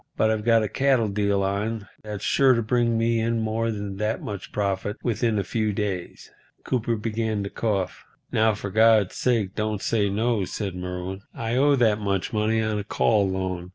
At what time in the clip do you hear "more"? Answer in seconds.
3.39-3.69